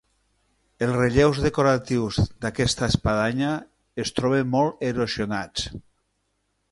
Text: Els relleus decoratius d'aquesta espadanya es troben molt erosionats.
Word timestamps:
Els 0.85 0.93
relleus 0.99 1.41
decoratius 1.43 2.17
d'aquesta 2.45 2.89
espadanya 2.93 3.51
es 4.05 4.13
troben 4.21 4.49
molt 4.57 4.83
erosionats. 4.91 5.67